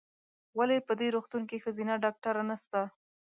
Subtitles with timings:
[0.57, 2.79] ولې په دي روغتون کې ښځېنه ډاکټره نسته؟